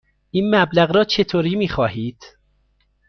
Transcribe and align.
این 0.31 0.55
مبلغ 0.55 0.91
را 0.91 1.03
چطوری 1.03 1.55
می 1.55 1.67
خواهید؟ 1.69 2.23